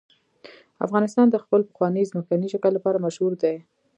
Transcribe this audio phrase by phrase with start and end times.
[0.85, 3.55] افغانستان د خپل پخواني ځمکني شکل لپاره مشهور دی.